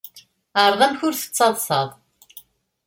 [0.63, 1.89] Ԑreḍ amek ur tettaḍsaḍ.